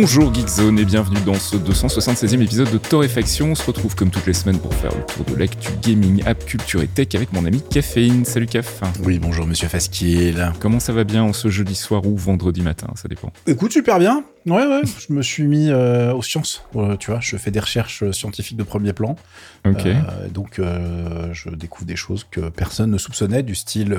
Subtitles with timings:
[0.00, 3.50] Bonjour Geekzone et bienvenue dans ce 276e épisode de Torréfaction.
[3.50, 6.42] On se retrouve comme toutes les semaines pour faire le tour de l'actu gaming, app,
[6.46, 8.24] culture et tech avec mon ami Caféine.
[8.24, 8.80] Salut Caf.
[9.04, 10.54] Oui, bonjour monsieur Fasquiel.
[10.58, 13.30] Comment ça va bien en ce jeudi soir ou vendredi matin Ça dépend.
[13.46, 14.24] Écoute, super bien.
[14.46, 16.64] Ouais, ouais, je me suis mis euh, aux sciences.
[16.74, 19.16] Euh, tu vois, je fais des recherches scientifiques de premier plan.
[19.66, 19.84] Ok.
[19.84, 20.00] Euh,
[20.32, 20.60] donc,
[21.32, 23.96] je découvre des choses que personne ne soupçonnait, du style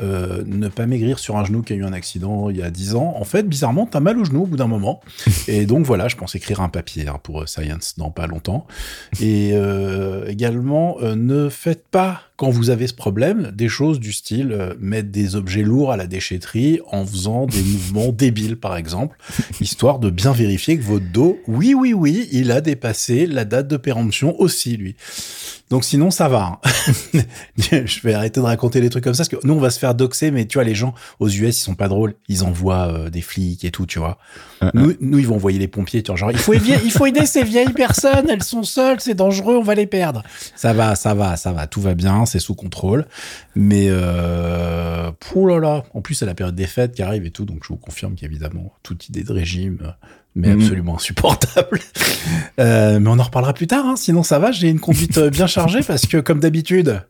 [0.00, 2.94] ne pas maigrir sur un genou qui a eu un accident il y a 10
[2.94, 3.14] ans.
[3.16, 5.00] En fait, bizarrement, t'as mal au genou au bout d'un moment.
[5.48, 8.66] Et donc, voilà, je pense écrire un papier hein, pour Science dans pas longtemps.
[9.20, 9.54] Et
[10.28, 15.10] également, ne faites pas, quand vous avez ce problème, des choses du style euh, mettre
[15.10, 19.16] des objets lourds à la déchetterie en faisant des mouvements débiles, par exemple,
[19.60, 23.68] histoire de bien vérifier que votre dos, oui, oui, oui, il a dépassé la date
[23.68, 24.96] de péremption aussi, lui.
[25.70, 26.60] Donc sinon, ça va.
[26.62, 27.20] hein.
[27.56, 29.78] je vais arrêter de raconter des trucs comme ça, parce que nous, on va se
[29.78, 32.14] faire doxer, mais tu vois, les gens aux US, ils sont pas drôles.
[32.28, 34.18] Ils envoient euh, des flics et tout, tu vois.
[34.60, 34.70] Uh-uh.
[34.74, 37.06] Nous, nous, ils vont envoyer les pompiers, tu vois, genre, il faut, aider, il faut
[37.06, 40.22] aider ces vieilles personnes, elles sont seules, c'est dangereux, on va les perdre.
[40.54, 43.06] Ça va, ça va, ça va, tout va bien, c'est sous contrôle.
[43.54, 47.44] Mais, euh, là là, en plus, c'est la période des fêtes qui arrive et tout,
[47.44, 49.90] donc je vous confirme qu'évidemment, toute idée de régime, euh,
[50.34, 50.60] mais Mhm.
[50.60, 51.80] absolument insupportable.
[52.60, 53.96] Euh, mais on en reparlera plus tard, hein.
[53.96, 57.02] sinon ça va, j'ai une conduite euh, bien chargée parce que comme d'habitude,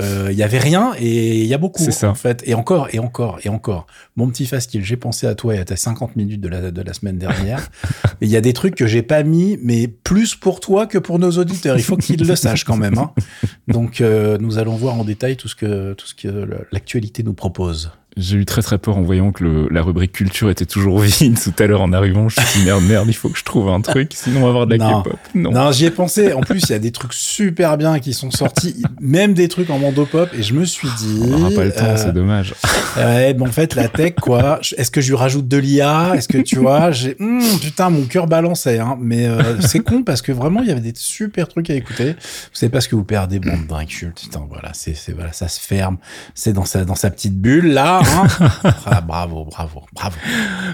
[0.00, 2.08] euh, il y avait rien et il y a beaucoup C'est ça.
[2.10, 2.42] en fait.
[2.46, 3.86] Et encore, et encore, et encore.
[4.16, 6.82] Mon petit Fastil, j'ai pensé à toi et à tes 50 minutes de la, de
[6.82, 7.68] la semaine dernière.
[8.20, 11.18] Il y a des trucs que j'ai pas mis, mais plus pour toi que pour
[11.18, 11.76] nos auditeurs.
[11.76, 12.98] Il faut qu'ils le sachent quand même.
[12.98, 13.12] Hein.
[13.68, 17.34] Donc euh, nous allons voir en détail tout ce que, tout ce que l'actualité nous
[17.34, 17.90] propose.
[18.16, 21.38] J'ai eu très très peur en voyant que le- la rubrique culture était toujours vide
[21.42, 22.28] tout à l'heure en arrivant.
[22.28, 24.42] Je me suis dit merde, merde, il faut que je trouve un truc, sinon on
[24.44, 25.00] va avoir de la.
[25.02, 25.18] K-pop.
[25.34, 25.50] Non.
[25.50, 26.32] Non, j'y ai pensé.
[26.32, 29.68] En plus, il y a des trucs super bien qui sont sortis, même des trucs
[29.70, 30.28] en mando pop.
[30.32, 31.20] Et je me suis dit.
[31.22, 32.54] On n'aura pas le temps, euh, c'est dommage.
[32.96, 34.60] Ouais, mais en fait, la tech, quoi.
[34.76, 38.04] Est-ce que je lui rajoute de l'IA Est-ce que tu vois j'ai Hum, Putain, mon
[38.04, 38.78] cœur balançait.
[38.78, 38.96] Hein.
[39.00, 42.12] Mais euh, c'est con parce que vraiment, il y avait des super trucs à écouter.
[42.12, 42.18] Vous
[42.52, 44.20] savez pas ce que vous perdez, bande d'incultes.
[44.22, 45.96] Putain, voilà, c'est, c'est voilà, ça se ferme.
[46.34, 48.02] C'est dans sa dans sa petite bulle là.
[48.06, 48.26] Hein
[48.86, 50.16] ah, bravo, bravo, bravo.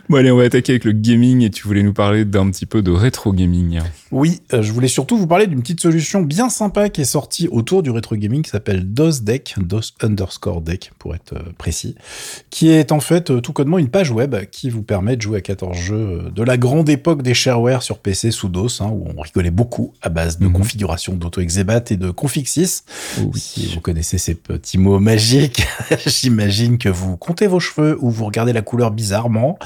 [0.09, 2.67] Bon allez, on va attaquer avec le gaming et tu voulais nous parler d'un petit
[2.67, 3.81] peu de rétro gaming.
[4.11, 7.49] Oui, euh, je voulais surtout vous parler d'une petite solution bien sympa qui est sortie
[7.49, 11.95] autour du rétro gaming qui s'appelle DOS Deck, DOS underscore Deck pour être euh, précis,
[12.51, 15.39] qui est en fait euh, tout connement une page web qui vous permet de jouer
[15.39, 19.07] à 14 jeux de la grande époque des shareware sur PC sous DOS, hein, où
[19.17, 20.53] on rigolait beaucoup à base de Mhm.
[20.55, 22.85] configuration d'auto-exebat et de config 6.
[23.23, 25.63] Oh Si vous connaissez ces petits mots magiques,
[26.07, 29.59] j'imagine que vous comptez vos cheveux ou vous regardez la couleur bizarrement.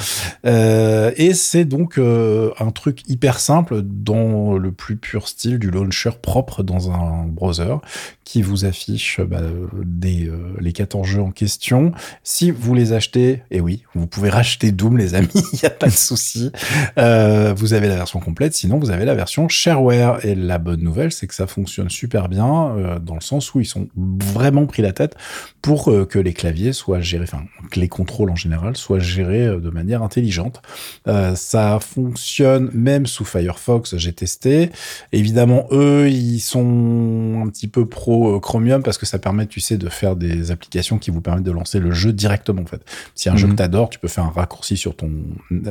[0.45, 5.71] Euh, et c'est donc euh, un truc hyper simple dans le plus pur style du
[5.71, 7.77] launcher propre dans un browser
[8.25, 11.93] qui vous affiche bah, euh, les 14 jeux en question.
[12.23, 15.71] Si vous les achetez, et oui, vous pouvez racheter Doom, les amis, il n'y a
[15.71, 16.51] pas de souci.
[16.99, 20.25] Euh, vous avez la version complète, sinon vous avez la version shareware.
[20.25, 23.67] Et la bonne nouvelle, c'est que ça fonctionne super bien dans le sens où ils
[23.67, 25.15] sont vraiment pris la tête
[25.63, 27.27] pour que les claviers soient gérés,
[27.71, 30.63] que les contrôles en général soient gérés euh, de manière intelligente.
[31.07, 34.71] Euh, ça fonctionne même sous Firefox, j'ai testé.
[35.13, 39.77] Évidemment, eux, ils sont un petit peu pro Chromium parce que ça permet, tu sais,
[39.77, 42.83] de faire des applications qui vous permettent de lancer le jeu directement en fait.
[43.15, 43.53] Si un jeu Mhm.
[43.53, 45.11] que t'adores, tu peux faire un raccourci sur ton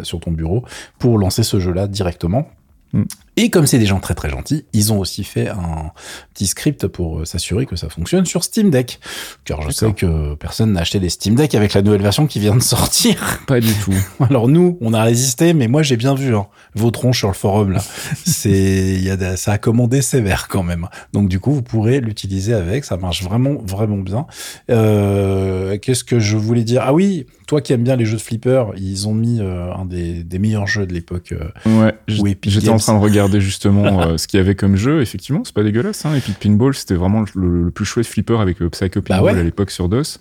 [0.03, 0.63] sur ton bureau
[0.99, 2.47] pour lancer ce jeu-là directement.
[2.93, 3.05] Mhm.
[3.35, 5.91] Et comme c'est des gens très très gentils, ils ont aussi fait un
[6.35, 8.99] petit script pour euh, s'assurer que ça fonctionne sur Steam Deck.
[9.43, 12.39] Car je sais que personne n'a acheté des Steam Deck avec la nouvelle version qui
[12.39, 13.39] vient de sortir.
[13.47, 13.95] Pas du tout.
[14.23, 16.45] Alors nous, on a résisté, mais moi j'ai bien vu hein,
[16.75, 17.81] vos tronches sur le forum là.
[18.25, 20.87] C'est, il y a de- ça a commandé sévère quand même.
[21.13, 24.27] Donc du coup, vous pourrez l'utiliser avec, ça marche vraiment vraiment bien.
[24.69, 26.83] Euh, Qu'est-ce que je voulais dire?
[26.85, 29.85] Ah oui, toi qui aimes bien les jeux de flipper, ils ont mis euh, un
[29.85, 31.33] des, des meilleurs jeux de l'époque.
[31.33, 35.03] euh, Ouais, j'étais en train de regarder justement euh, ce qu'il y avait comme jeu.
[35.03, 36.03] Effectivement, c'est pas dégueulasse.
[36.07, 36.15] Hein.
[36.15, 39.39] Epic Pinball, c'était vraiment le, le plus chouette flipper avec le Psycho Bah Pinball ouais.
[39.39, 40.17] à l'époque sur DOS.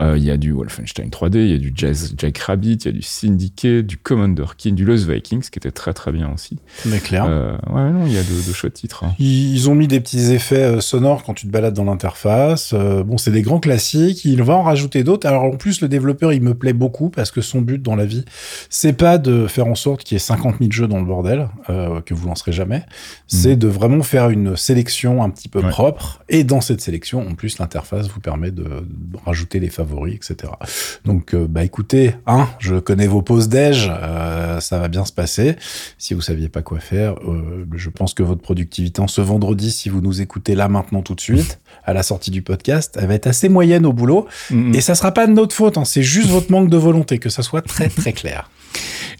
[0.00, 2.88] Il y a du Wolfenstein 3D, il y a du Jazz Jack Rabbit, il y
[2.88, 6.58] a du Syndicate, du Commander King, du Lost Vikings, qui était très très bien aussi.
[6.84, 7.24] Mais clair.
[7.24, 9.04] Ouais, non, il y a de, de chouettes titres.
[9.04, 9.14] hein.
[9.18, 12.74] Ils ont mis des petits effets sonores quand tu te balades dans l'interface.
[12.74, 14.26] Bon, c'est des grands classiques.
[14.26, 15.26] Il va en rajouter d'autres.
[15.26, 18.04] Alors en plus, le développeur, il me plaît beaucoup parce que son but dans la
[18.04, 18.24] vie,
[18.68, 21.48] c'est pas de faire en sorte qu'il y ait 50 000 jeux dans le bordel,
[21.70, 22.82] euh, que vous lancerez jamais,
[23.26, 25.70] c'est de vraiment faire une sélection un petit peu Ouais.
[25.70, 26.20] propre.
[26.28, 30.52] Et dans cette sélection, en plus, l'interface vous permet de, de rajouter les favoris, etc.
[31.04, 35.12] Donc, euh, bah écoutez, hein, je connais vos pauses déj, euh, ça va bien se
[35.12, 35.56] passer.
[35.98, 37.14] Si vous saviez pas quoi faire,
[37.74, 41.14] je pense que votre productivité en ce vendredi, si vous nous écoutez là maintenant tout
[41.14, 44.26] de suite, à la sortie du podcast, elle va être assez moyenne au boulot.
[44.50, 44.74] Mhm.
[44.74, 47.42] Et ça sera pas de notre faute, hein, c'est juste manque de volonté, que ça
[47.42, 48.50] soit très très clair.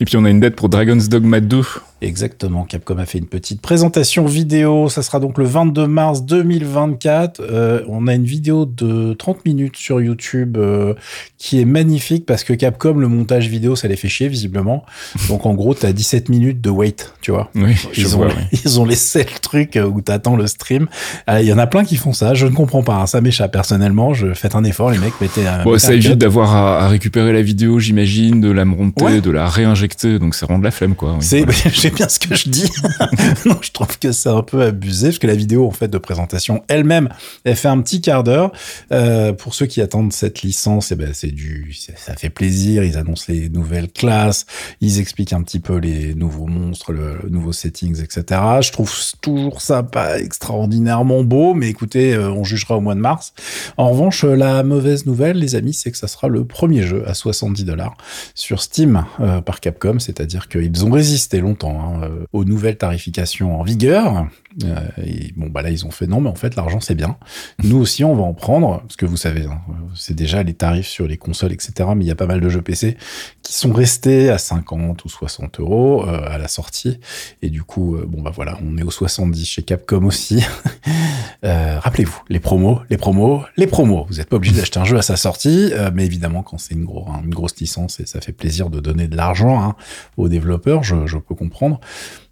[0.01, 1.63] Et puis on a une date pour Dragon's Dogma 2.
[2.01, 7.41] Exactement, Capcom a fait une petite présentation vidéo, ça sera donc le 22 mars 2024.
[7.41, 10.95] Euh, on a une vidéo de 30 minutes sur YouTube euh,
[11.39, 14.85] qui est magnifique parce que Capcom, le montage vidéo, ça les fait chier visiblement.
[15.29, 17.51] Donc en gros, t'as 17 minutes de wait, tu vois.
[17.57, 18.29] Oui, je Ils ont, vois.
[18.65, 20.87] ils ont laissé le truc euh, où t'attends le stream.
[21.29, 22.35] Euh, Il y en a plein qui font ça.
[22.35, 22.95] Je ne comprends pas.
[22.95, 23.07] hein.
[23.07, 24.15] Ça m'échappe personnellement.
[24.15, 25.21] Je faites un effort, les mecs.
[25.21, 25.65] Mettez un.
[25.65, 29.05] Bon, mettez ça un évite d'avoir à, à récupérer la vidéo, j'imagine, de la monter,
[29.05, 29.21] Ouais.
[29.21, 31.15] de la réinjecter, donc ça rend de la flemme, quoi.
[31.19, 31.19] oui.
[31.23, 31.59] C'est, Voilà.
[31.91, 32.71] bien ce que je dis.
[33.63, 36.63] je trouve que c'est un peu abusé parce que la vidéo en fait de présentation
[36.69, 37.09] elle-même,
[37.45, 38.53] elle fait un petit quart d'heure.
[38.93, 42.85] Euh, pour ceux qui attendent cette licence, eh ben c'est du, ça fait plaisir.
[42.85, 44.47] Ils annoncent les nouvelles classes,
[44.81, 48.41] ils expliquent un petit peu les nouveaux monstres, le, le nouveau settings, etc.
[48.61, 53.01] Je trouve toujours ça pas extraordinairement beau, mais écoutez, euh, on jugera au mois de
[53.01, 53.33] mars.
[53.77, 57.05] En revanche, euh, la mauvaise nouvelle, les amis, c'est que ça sera le premier jeu
[57.07, 57.97] à 70 dollars
[58.35, 59.05] sur Steam
[59.45, 64.27] par Capcom, c'est-à-dire qu'ils ont résisté longtemps hein, euh, aux nouvelles tarifications en vigueur.
[64.65, 67.17] Euh, et bon, bah là, ils ont fait non, mais en fait, l'argent, c'est bien.
[67.63, 69.61] Nous aussi, on va en prendre, parce que vous savez, hein,
[69.95, 71.91] c'est déjà les tarifs sur les consoles, etc.
[71.97, 72.97] Mais il y a pas mal de jeux PC
[73.43, 77.01] qui sont restés à 50 ou 60 euros euh, à la sortie.
[77.43, 80.45] Et du coup, bon, bah voilà, on est aux 70 chez Capcom aussi.
[81.45, 84.07] Euh, Rappelez-vous, les promos, les promos, les promos.
[84.09, 86.75] Vous n'êtes pas obligé d'acheter un jeu à sa sortie, euh, mais évidemment, quand c'est
[86.75, 89.77] une, gros, une grosse licence et ça fait plaisir de donner de l'argent hein,
[90.17, 91.81] aux développeurs, je, je peux comprendre.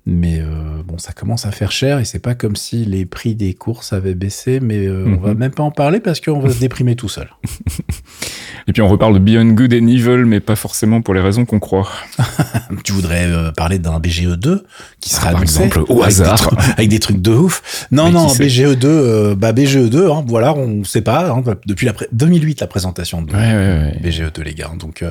[0.08, 3.35] Mais euh, bon, ça commence à faire cher et c'est pas comme si les prix
[3.35, 5.38] des courses avaient baissé, mais euh, on va Mhm.
[5.38, 7.29] même pas en parler parce qu'on va se déprimer tout seul.
[8.69, 11.44] Et puis on reparle de Beyond Good and Evil, mais pas forcément pour les raisons
[11.44, 11.88] qu'on croit.
[12.85, 14.61] Tu voudrais euh, parler d'un BGE2
[15.00, 16.37] qui sera Ah, par exemple, au avec des hasard.
[16.41, 17.87] trucs- avec des trucs de ouf.
[17.91, 21.31] Non, Mais non, sait BGE2, euh, bah BGE2, hein, voilà, on sait pas.
[21.31, 24.11] hein, depuis la pré- 2008, la présentation de Ouais, ouais, ouais.
[24.11, 24.70] BGE2, les gars.
[24.79, 25.11] Donc, euh,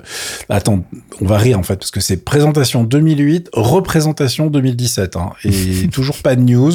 [0.50, 0.84] attends,
[1.22, 6.18] on va rire en fait parce que c'est présentation 2008, représentation 2017, hein, et toujours
[6.18, 6.72] pas de news.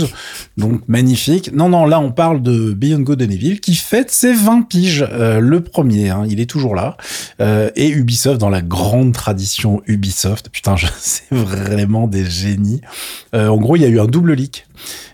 [0.56, 1.50] Donc magnifique.
[1.54, 5.06] Non, non, là on parle de Beyond Good and Evil qui fête ses 20 piges.
[5.10, 6.96] Euh, le premier, hein, il est toujours là.
[7.40, 10.48] Euh, et Ubisoft dans la grande tradition Ubisoft.
[10.50, 12.80] Putain, c'est vraiment des génies.
[13.34, 14.66] Euh, en gros, il y a eu un double leak.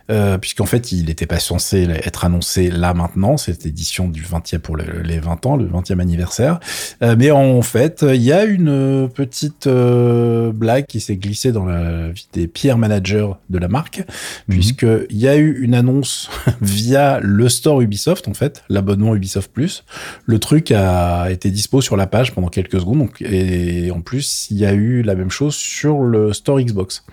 [0.09, 4.61] Euh, puisqu'en fait, il n'était pas censé être annoncé là maintenant, cette édition du 20e
[4.61, 6.61] pour le- les 20 ans, le 20e anniversaire.
[7.03, 11.65] Euh, mais en fait, il y a une petite euh, blague qui s'est glissée dans
[11.67, 14.05] la vie des pierres managers de la marque,
[14.49, 16.31] puisque il y a eu une annonce
[16.61, 19.83] via le store Ubisoft, en fait, l'abonnement Ubisoft Plus.
[20.25, 24.47] Le truc a été dispo sur la page pendant quelques secondes, donc, et en plus,
[24.53, 27.05] il y a eu la même chose sur le store Xbox.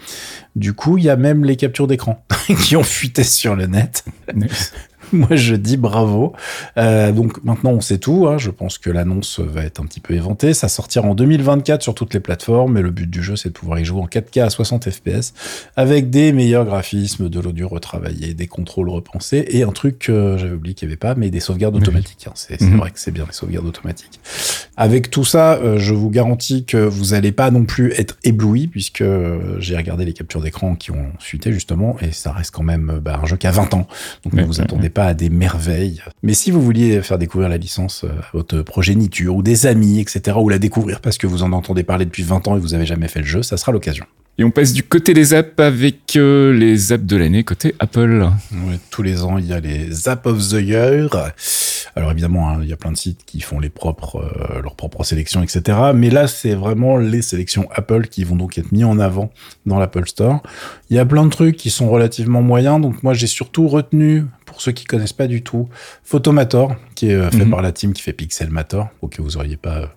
[0.55, 2.23] Du coup, il y a même les captures d'écran
[2.61, 4.03] qui ont fuité sur le net.
[5.11, 6.33] Moi, je dis bravo.
[6.77, 8.27] Euh, donc maintenant, on sait tout.
[8.27, 8.39] hein.
[8.39, 10.55] Je pense que l'annonce va être un petit peu éventée.
[10.55, 12.77] Ça sortira en 2024 sur toutes les plateformes.
[12.77, 15.33] Et le but du jeu, c'est de pouvoir y jouer en 4K à 60 FPS
[15.75, 20.55] avec des meilleurs graphismes, de l'audio retravaillé, des contrôles repensés et un truc que j'avais
[20.55, 22.25] oublié qu'il n'y avait pas, mais des sauvegardes automatiques.
[22.27, 22.31] hein.
[22.33, 22.77] C'est c'est Mhm.
[22.79, 24.19] vrai que c'est bien les sauvegardes automatiques.
[24.75, 28.67] Avec tout ça, euh, je vous garantis que vous n'allez pas non plus être ébloui
[28.67, 32.63] puisque euh, j'ai regardé les captures d'écran qui ont fuité justement et ça reste quand
[32.63, 33.87] même euh, bah, un jeu qui a 20 ans.
[34.23, 36.01] Donc ne vous attendez pas à des merveilles.
[36.23, 40.37] Mais si vous vouliez faire découvrir la licence à votre progéniture ou des amis, etc.,
[40.39, 42.87] ou la découvrir parce que vous en entendez parler depuis 20 ans et vous avez
[42.87, 44.05] jamais fait le jeu, ça sera l'occasion.
[44.39, 48.27] Et on passe du côté des apps avec euh, les apps de l'année côté Apple.
[48.51, 51.07] Ouais, tous les ans, il y a les App of the Year.
[51.95, 54.15] Alors évidemment, hein, il y a plein de sites qui font les propres,
[54.55, 55.77] euh, leurs propres sélections, etc.
[55.93, 59.31] Mais là, c'est vraiment les sélections Apple qui vont donc être mis en avant
[59.67, 60.41] dans l'Apple Store.
[60.89, 62.81] Il y a plein de trucs qui sont relativement moyens.
[62.81, 65.69] Donc moi, j'ai surtout retenu, pour ceux qui connaissent pas du tout,
[66.03, 67.51] Photomator, qui est euh, fait Mhm.
[67.51, 69.93] par la team qui fait Pixelmator, pour que vous auriez pas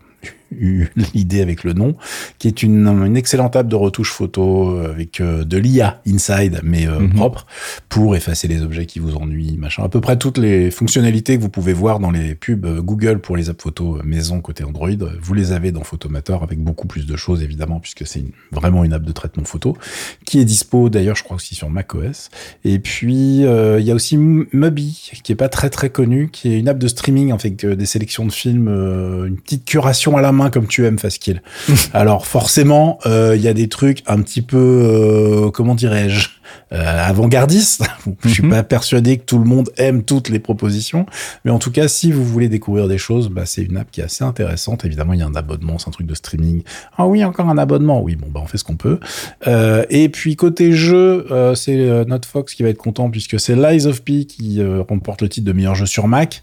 [0.50, 1.94] eu l'idée avec le nom,
[2.38, 6.60] qui est une, une excellente app de retouche photo euh, avec euh, de l'IA inside,
[6.62, 7.14] mais euh, Mhm.
[7.14, 7.46] propre,
[7.88, 9.82] pour effacer les objets qui vous ennuient, machin.
[9.84, 13.36] À peu près toutes les fonctionnalités que vous pouvez voir dans les pubs Google pour
[13.36, 17.16] les apps photo maison côté Android, vous les avez dans Photomator avec beaucoup plus de
[17.16, 19.76] choses évidemment, puisque c'est vraiment une app de traitement photo,
[20.24, 22.30] qui est dispo d'ailleurs, je crois aussi sur macOS.
[22.64, 26.52] Et puis euh, il y a aussi Mubi, qui est pas très très connu, qui
[26.52, 30.20] est une app de streaming avec euh, des sélections de films, une petite curation à
[30.22, 31.42] la main comme tu aimes, Faskill.
[31.92, 36.28] Alors forcément, il y a des trucs un petit peu, comment dirais-je,
[36.70, 37.84] avant-gardistes.
[38.24, 38.50] Je suis Mhm.
[38.50, 41.06] pas persuadé que tout le monde aime toutes les propositions,
[41.44, 44.00] mais en tout cas, si vous voulez découvrir des choses, bah, c'est une app qui
[44.00, 44.84] est assez intéressante.
[44.84, 46.62] Évidemment, il y a un abonnement, c'est un truc de streaming.
[46.96, 48.00] Ah oui, encore un abonnement.
[48.02, 49.00] Oui, bon, bah, on fait ce qu'on peut.
[49.46, 53.56] Euh, et puis côté jeu, euh, c'est euh, NotFox qui va être content puisque c'est
[53.56, 56.42] Lies of P qui euh, remporte le titre de meilleur jeu sur Mac.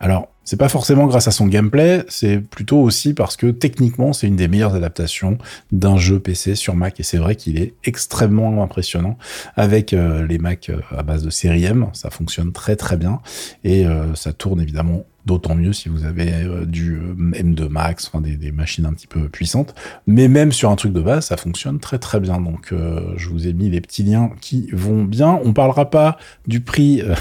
[0.00, 4.28] Alors, c'est pas forcément grâce à son gameplay, c'est plutôt aussi parce que techniquement, c'est
[4.28, 5.38] une des meilleures adaptations
[5.72, 7.00] d'un jeu PC sur Mac.
[7.00, 9.18] Et c'est vrai qu'il est extrêmement impressionnant
[9.56, 11.88] avec euh, les Mac euh, à base de série M.
[11.94, 13.20] Ça fonctionne très très bien
[13.64, 18.06] et euh, ça tourne évidemment d'autant mieux si vous avez euh, du euh, M2 Max,
[18.08, 19.74] enfin des, des machines un petit peu puissantes.
[20.06, 22.40] Mais même sur un truc de base, ça fonctionne très très bien.
[22.40, 25.38] Donc euh, je vous ai mis les petits liens qui vont bien.
[25.44, 26.16] On parlera pas
[26.46, 27.14] du prix euh,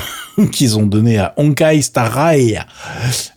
[0.51, 2.61] qu'ils ont donné à Honkai Star Rail,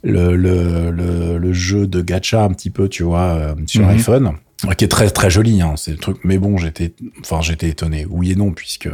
[0.02, 3.88] le, le, le, le jeu de gacha un petit peu, tu vois, sur Mhm.
[3.90, 4.32] iPhone.
[4.76, 6.16] Qui est très très joli, hein, c'est le truc.
[6.24, 8.06] Mais bon, j'étais, enfin j'étais étonné.
[8.10, 8.88] Oui et non, puisque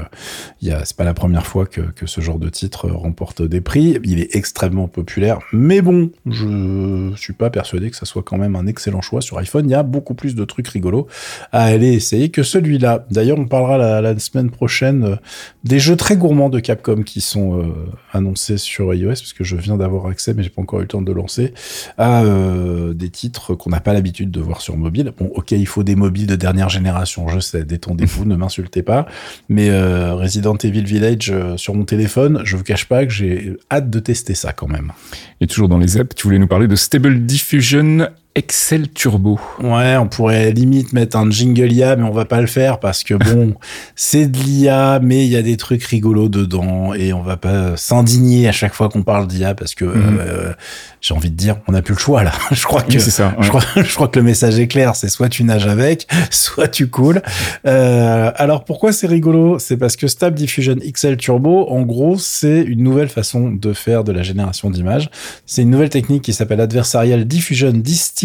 [0.61, 3.63] il y a, c'est pas la première fois que, ce genre de titre remporte des
[3.63, 3.99] prix.
[4.05, 8.57] Il est extrêmement populaire, mais bon, je suis pas persuadé que ça soit quand même
[8.57, 9.67] un excellent choix sur iPhone.
[9.67, 11.07] Il y a beaucoup plus de trucs rigolos
[11.51, 13.07] à aller essayer que celui-là.
[13.11, 15.17] D'ailleurs, on parlera la, semaine prochaine euh,
[15.65, 17.73] des jeux très gourmands de Capcom qui sont euh,
[18.13, 20.89] annoncés sur iOS, parce que je viens d'avoir accès, mais j'ai pas encore eu le
[20.89, 21.55] temps de lancer,
[21.97, 25.13] à euh, des titres qu'on n'a pas l'habitude de voir sur mobile.
[25.19, 29.07] Bon, ok, il faut des mobiles de dernière génération, je sais, détendez-vous, ne m'insultez pas,
[29.49, 33.57] mais euh, Resident Evil Village euh, sur mon téléphone, je vous cache pas que j'ai
[33.71, 34.93] hâte de tester ça quand même.
[35.41, 39.39] Et toujours dans les apps, tu voulais nous parler de Stable Diffusion Excel Turbo.
[39.63, 43.05] Ouais, on pourrait limite mettre un jingle IA, mais on va pas le faire parce
[43.05, 43.55] que bon,
[43.95, 47.77] c'est de l'IA, mais il y a des trucs rigolos dedans et on va pas
[47.77, 50.19] s'indigner à chaque fois qu'on parle d'IA parce que Mhm.
[50.21, 50.53] euh,
[51.01, 52.33] j'ai envie de dire, on n'a plus le choix là.
[52.51, 53.35] je crois que Oui, c'est ça.
[53.39, 53.49] je ouais.
[53.49, 56.89] crois, je crois que le message est clair, c'est soit tu nages avec, soit tu
[56.89, 57.23] coules.
[57.67, 59.61] Euh, alors pourquoi c'est rigolo?
[59.61, 64.03] C'est parce que Stable Diffusion XL Turbo, en gros, c'est une nouvelle façon de faire
[64.03, 65.09] de la génération d'images.
[65.47, 68.24] C'est une nouvelle technique qui s'appelle Adversarial Diffusion Distillation.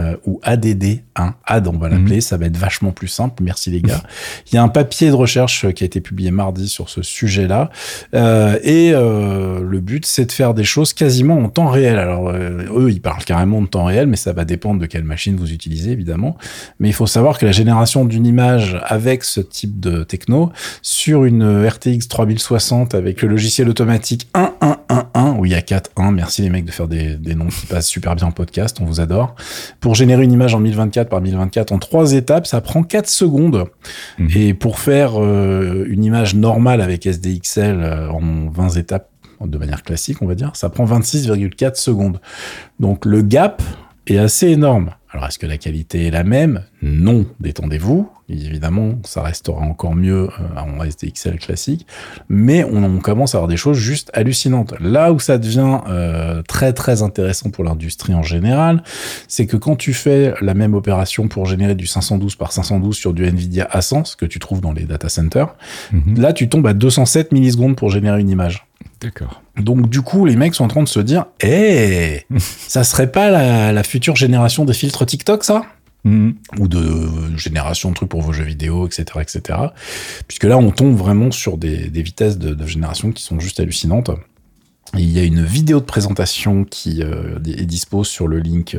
[0.00, 3.70] Euh, ou ADD, hein, AD on va l'appeler, ça va être vachement plus simple, merci
[3.70, 4.02] les gars.
[4.46, 7.02] Il y a un papier de recherche euh, qui a été publié mardi sur ce
[7.02, 7.70] sujet-là,
[8.14, 11.98] euh, et euh, le but c'est de faire des choses quasiment en temps réel.
[11.98, 15.36] Alors eux ils parlent carrément de temps réel, mais ça va dépendre de quelle machine
[15.36, 16.36] vous utilisez évidemment.
[16.80, 20.52] Mais il faut savoir que la génération d'une image avec ce type de techno
[20.82, 26.10] sur une RTX 3060 avec le logiciel automatique 1111, où il y a 4 1,
[26.10, 28.84] merci les mecs de faire des, des noms qui passent super bien en podcast, on
[28.84, 29.36] vous adore.
[29.80, 33.66] Pour générer une image en 1024 par 1024 en trois étapes, ça prend 4 secondes.
[34.18, 34.28] Mhm.
[34.34, 39.08] Et pour faire euh, une image normale avec SDXL euh, en 20 étapes
[39.40, 42.20] de manière classique, on va dire, ça prend 26,4 secondes.
[42.80, 43.62] Donc le gap
[44.08, 44.90] est assez énorme.
[45.10, 46.62] Alors est-ce que la qualité est la même?
[46.82, 48.10] Non, détendez-vous.
[48.28, 51.86] Évidemment, ça restera encore mieux euh, en SDXL classique,
[52.28, 54.74] mais on, on commence à avoir des choses juste hallucinantes.
[54.80, 58.82] Là où ça devient euh, très très intéressant pour l'industrie en général,
[59.28, 63.14] c'est que quand tu fais la même opération pour générer du 512 par 512 sur
[63.14, 65.54] du Nvidia Ascens que tu trouves dans les data centers,
[65.92, 66.20] Mhm.
[66.20, 68.66] là tu tombes à 207 millisecondes pour générer une image.
[69.00, 69.42] D'accord.
[69.56, 73.30] Donc du coup, les mecs sont en train de se dire, eh, ça serait pas
[73.30, 75.62] la, la future génération des filtres TikTok, ça?
[76.04, 76.36] Mhm.
[76.60, 79.58] ou de euh, génération de trucs pour vos jeux vidéo, etc., etc.
[80.28, 83.58] Puisque là, on tombe vraiment sur des, des vitesses de, de génération qui sont juste
[83.58, 84.10] hallucinantes.
[84.96, 88.78] Et il y a une vidéo de présentation qui euh, est dispo sur le link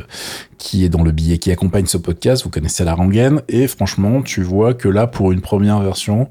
[0.58, 2.42] qui est dans le billet qui accompagne ce podcast.
[2.42, 3.42] Vous connaissez la rengaine.
[3.48, 6.28] Et franchement, tu vois que là, pour une première version,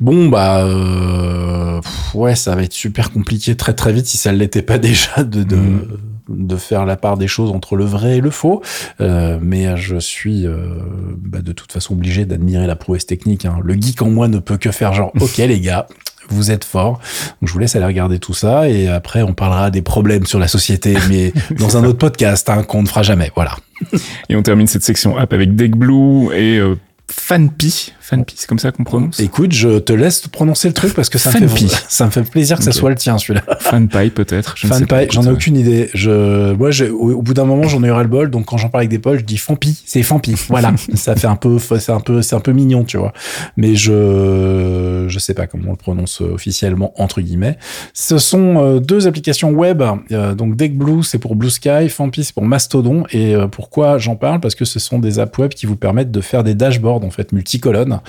[0.00, 4.32] bon, bah, euh, pff, ouais, ça va être super compliqué très très vite si ça
[4.32, 5.98] ne l'était pas déjà de, de, Mhm.
[6.28, 8.62] de faire la part des choses entre le vrai et le faux.
[9.00, 10.56] Euh, mais je suis euh,
[11.18, 13.44] bah, de toute façon obligé d'admirer la prouesse technique.
[13.44, 13.58] hein.
[13.62, 15.86] Le geek en moi ne peut que faire genre, ok les gars,
[16.28, 17.00] vous êtes forts.
[17.40, 20.38] Donc, je vous laisse aller regarder tout ça et après on parlera des problèmes sur
[20.38, 23.32] la société, mais dans un autre podcast hein, qu'on ne fera jamais.
[23.34, 23.56] Voilà.
[24.28, 26.76] Et on termine cette section app avec Deckblue et euh,
[27.10, 27.92] Fanpi.
[28.00, 31.18] Fanpi, c'est comme ça qu'on prononce Écoute, je te laisse prononcer le truc parce que
[31.18, 31.68] ça me, Fanpi.
[31.68, 32.76] fait, ça me fait plaisir que ça Ok.
[32.76, 33.42] soit le tien celui-là.
[33.60, 34.54] Fanpie peut-être.
[34.56, 35.90] je pas, j'en ai aucune idée.
[35.94, 38.30] Je, moi, au, au bout d'un moment, j'en ai eu ras le bol.
[38.30, 39.80] Donc, quand j'en parle avec des potes, je dis Fampi.
[39.86, 40.34] C'est Fampi.
[40.48, 40.72] Voilà.
[40.94, 43.12] ça fait un peu, c'est un peu, c'est un peu mignon, tu vois.
[43.56, 47.58] Mais je, je sais pas comment on le prononce euh, officiellement, entre guillemets.
[47.94, 49.82] Ce sont euh, deux applications web.
[50.12, 51.88] Euh, donc, Deckblue, c'est pour Blue Sky.
[51.88, 53.04] Fampi, c'est pour Mastodon.
[53.12, 54.40] Et pourquoi j'en parle?
[54.40, 57.04] Parce que ce sont des apps web qui vous permettent de faire des dashboards dashboard
[57.04, 58.00] en fait multicolonne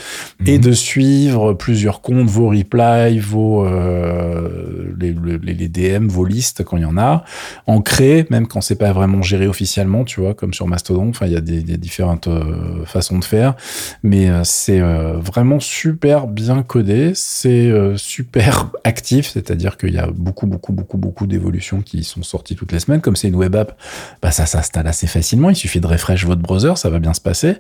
[0.46, 6.64] et de suivre plusieurs comptes, vos replies, vos euh, les, les, les, DM, vos listes
[6.64, 7.24] quand il y en a,
[7.68, 11.10] ancré même quand c'est pas vraiment géré officiellement, tu vois, comme sur Mastodon.
[11.10, 13.56] Enfin, il y a des, des différentes euh, façons de faire,
[14.04, 20.48] mais euh, c'est vraiment super bien codé, c'est super actif, c'est-à-dire qu'il y a beaucoup,
[20.48, 23.02] beaucoup, beaucoup, beaucoup d'évolutions qui sont sorties toutes les semaines.
[23.02, 23.78] Comme c'est une web app,
[24.22, 25.50] bah ça s'installe assez facilement.
[25.50, 27.58] Il suffit de refresh votre browser, ça va bien se passer.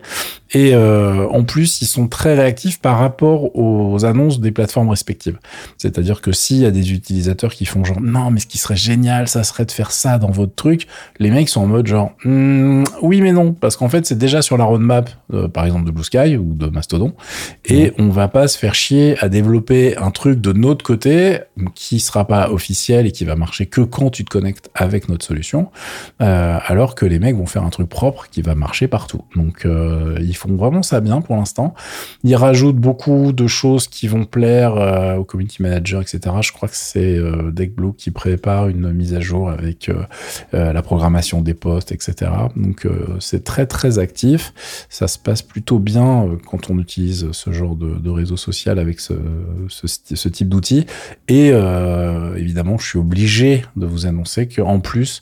[0.53, 0.73] Et
[1.29, 5.39] en plus, ils sont très réactifs par rapport aux annonces des plateformes respectives.
[5.77, 8.75] C'est-à-dire que s'il y a des utilisateurs qui font genre non, mais ce qui serait
[8.75, 10.87] génial, ça serait de faire ça dans votre truc,
[11.19, 14.41] les mecs sont en mode genre hmm, oui mais non, parce qu'en fait c'est déjà
[14.41, 17.13] sur la roadmap, euh, par exemple de Blue Sky ou de Mastodon,
[17.65, 21.39] et on va pas se faire chier à développer un truc de notre côté
[21.75, 25.25] qui sera pas officiel et qui va marcher que quand tu te connectes avec notre
[25.25, 25.69] solution,
[26.21, 29.23] euh, alors que les mecs vont faire un truc propre qui va marcher partout.
[29.35, 31.73] Donc euh, ils font vraiment ça bien pour l'instant.
[32.23, 36.35] Ils rajoutent beaucoup de choses qui vont plaire euh, aux community managers, etc.
[36.41, 40.03] Je crois que c'est euh, DeckBlue qui prépare une mise à jour avec euh,
[40.53, 42.31] euh, la programmation des posts, etc.
[42.55, 42.87] Donc
[43.19, 44.53] c'est très très actif.
[44.89, 49.13] Ça se passe plutôt bien quand on utilise ce genre de, réseau social avec ce,
[49.69, 50.85] ce, ce type d'outils.
[51.27, 51.51] Et
[52.37, 55.21] évidemment, je suis obligé de vous annoncer qu'en plus,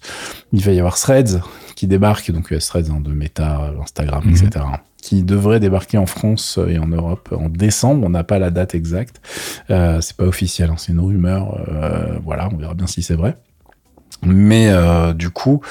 [0.52, 1.40] il va y avoir Threads
[1.80, 4.30] qui débarque, donc Threads hein, de Meta, Instagram, mmh.
[4.32, 4.66] etc
[5.02, 8.06] qui devrait débarquer en France et en Europe en décembre.
[8.06, 9.22] On n'a pas la date exacte.
[9.70, 11.58] Euh, c'est pas officiel, hein, c'est une rumeur.
[11.70, 13.38] Euh, voilà, on verra bien si c'est vrai.
[14.22, 15.62] Mais euh, du coup,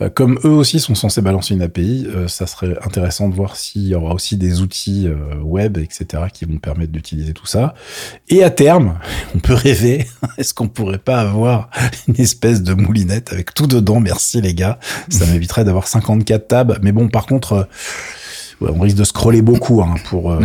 [0.00, 3.56] euh, comme eux aussi sont censés balancer une API, euh, ça serait intéressant de voir
[3.56, 7.74] s'il y aura aussi des outils euh, web, etc., qui vont permettre d'utiliser tout ça.
[8.30, 8.98] Et à terme,
[9.34, 10.06] on peut rêver,
[10.38, 11.68] est-ce qu'on pourrait pas avoir
[12.06, 14.00] une espèce de moulinette avec tout dedans?
[14.00, 14.78] Merci les gars,
[15.10, 16.78] ça m'éviterait d'avoir 54 tabs.
[16.82, 17.68] Mais bon, par contre
[18.60, 20.40] on risque de scroller beaucoup hein, pour euh,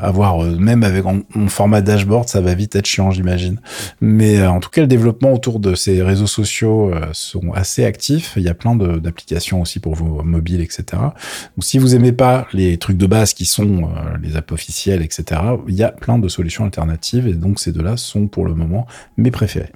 [0.00, 3.60] avoir euh, même avec en, en, format dashboard ça va vite être chiant j'imagine.
[4.00, 7.84] Mais euh, en tout cas le développement autour de ces réseaux sociaux euh, sont assez
[7.84, 8.34] actifs.
[8.36, 12.46] Il y a plein d'applications aussi pour vos mobiles etc donc si vous aimez pas
[12.52, 16.18] les trucs de base qui sont euh, les apps officielles etc il y a plein
[16.18, 18.86] de solutions alternatives et donc ces deux là sont pour le moment
[19.16, 19.72] mes préférés.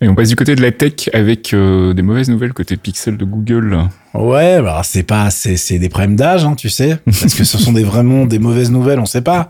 [0.00, 3.24] Et on passe du côté de la tech avec des mauvaises nouvelles côté Pixel de
[3.24, 7.42] Google Ouais, bah c'est pas, c'est, c'est des problèmes d'âge, hein, tu sais, parce que
[7.42, 9.48] ce sont des vraiment des mauvaises nouvelles, on sait pas.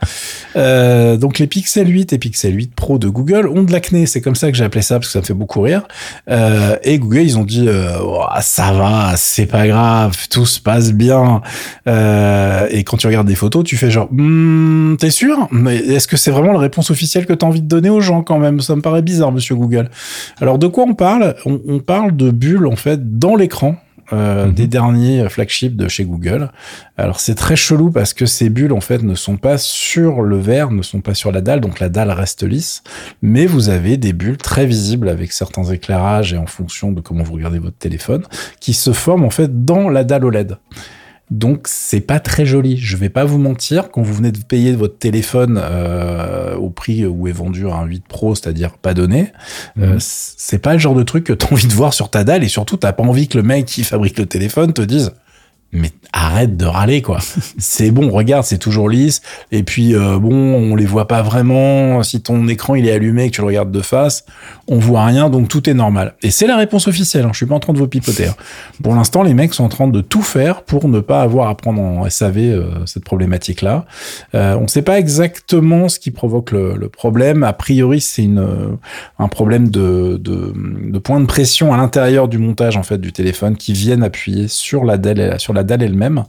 [0.57, 4.23] Euh, donc les Pixel 8 et Pixel 8 Pro de Google ont de l'acné, c'est
[4.23, 5.83] comme ça que j'ai appelé ça parce que ça me fait beaucoup rire.
[6.31, 10.61] Euh, et Google, ils ont dit, euh, oh, ça va, c'est pas grave, tout se
[10.61, 11.43] passe bien.
[11.87, 15.47] Euh, et quand tu regardes des photos, tu fais genre, hm, t'es sûr?
[15.51, 18.23] Mais est-ce que c'est vraiment la réponse officielle que t'as envie de donner aux gens
[18.23, 18.62] quand même?
[18.62, 19.91] Ça me paraît bizarre, Monsieur Google.
[20.41, 21.35] Alors de quoi on parle?
[21.45, 23.77] On, on parle de bulles en fait dans l'écran
[24.12, 24.53] euh, mmh.
[24.53, 26.51] des derniers flagships de chez Google.
[26.97, 30.38] Alors c'est très chelou parce que ces bulles en fait ne sont pas sur le
[30.38, 32.83] verre, ne sont pas sur la dalle, donc la dalle reste lisse,
[33.23, 37.25] mais vous avez des bulles très visibles avec certains éclairages et en fonction de comment
[37.25, 38.25] vous regardez votre téléphone,
[38.61, 40.59] qui se forment en fait dans la dalle OLED.
[41.31, 42.77] Donc c'est pas très joli.
[42.77, 47.07] Je vais pas vous mentir, quand vous venez de payer votre téléphone euh, au prix
[47.07, 49.33] où est vendu un 8 Pro, c'est-à-dire pas donné,
[49.77, 49.83] mmh.
[49.83, 52.25] euh, c'est pas le genre de truc que tu as envie de voir sur ta
[52.25, 55.13] dalle et surtout t'as pas envie que le mec qui fabrique le téléphone te dise
[55.75, 57.19] mais arrête de râler quoi.
[57.59, 59.21] c'est bon, regarde, c'est toujours lisse.
[59.53, 62.03] Et puis euh, bon, on les voit pas vraiment.
[62.03, 64.25] Si ton écran il est allumé et que tu le regardes de face,
[64.69, 66.15] on voit rien, donc tout est normal.
[66.23, 67.25] Et c'est la réponse officielle.
[67.25, 68.29] Hein, je suis pas en train de vous pipoter.
[68.29, 68.37] Hein.
[68.83, 71.57] Pour l'instant, les mecs sont en train de tout faire pour ne pas avoir à
[71.57, 73.85] prendre en SAV euh, cette problématique là.
[74.35, 77.43] Euh, on sait pas exactement ce qui provoque le, le problème.
[77.43, 78.77] A priori, c'est une euh,
[79.19, 83.13] un problème de, de, de point de pression à l'intérieur du montage en fait du
[83.13, 86.24] téléphone qui viennent appuyer sur la dalle sur la dalle elle-même.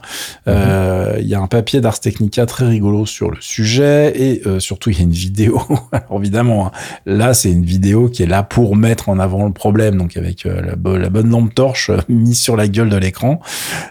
[0.46, 0.56] Il mmh.
[0.56, 4.90] euh, y a un papier d'Ars Technica très rigolo sur le sujet et euh, surtout
[4.90, 5.60] il y a une vidéo.
[5.92, 6.72] Alors évidemment, hein,
[7.06, 10.46] là c'est une vidéo qui est là pour mettre en avant le problème, donc avec
[10.46, 13.40] euh, la, la, bonne lampe torche mise sur la gueule de l'écran.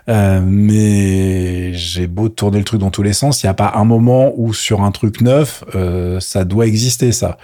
[0.07, 3.85] Mais j'ai beau tourner le truc dans tous les sens, il n'y a pas un
[3.85, 5.63] moment où sur un truc neuf,
[6.19, 7.37] ça doit exister ça.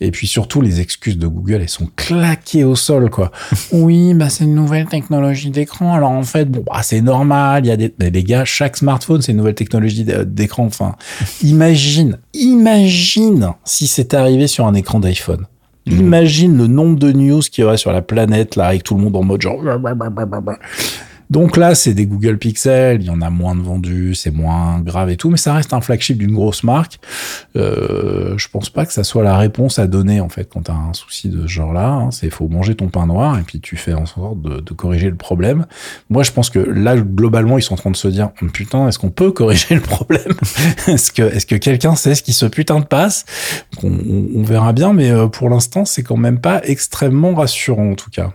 [0.00, 3.30] Et puis surtout les excuses de Google, elles sont claquées au sol quoi.
[3.72, 5.94] oui, bah c'est une nouvelle technologie d'écran.
[5.94, 9.22] Alors en fait, bon, bah, c'est normal il y a des, les gars, chaque smartphone,
[9.22, 10.64] c'est une nouvelle technologie d'écran.
[10.66, 10.94] Enfin,
[11.42, 15.46] imagine, imagine si c'était arrivé sur un écran d'iPhone.
[15.86, 15.92] Mmh.
[15.92, 19.02] Imagine le nombre de news qu'il y aurait sur la planète, là, avec tout le
[19.02, 19.60] monde en mode genre.
[21.30, 24.80] Donc là, c'est des Google Pixel, il y en a moins de vendus, c'est moins
[24.80, 26.98] grave et tout, mais ça reste un flagship d'une grosse marque.
[27.56, 30.70] Euh, je pense pas que ça soit la réponse à donner en fait quand tu
[30.70, 31.88] as un souci de ce genre-là.
[31.88, 32.10] Hein.
[32.10, 35.10] C'est faut manger ton pain noir et puis tu fais en sorte de, de, corriger
[35.10, 35.66] le problème.
[36.08, 38.88] Moi, je pense que là, globalement, ils sont en train de se dire hum, putain,
[38.88, 40.34] est-ce qu'on peut corriger le problème?
[40.86, 43.24] Est-ce que est-ce que quelqu'un sait ce qui se putain de passe?
[43.82, 43.92] On,
[44.36, 48.10] on, verra bien, mais euh, pour l'instant, c'est quand même pas extrêmement rassurant en tout
[48.10, 48.32] cas.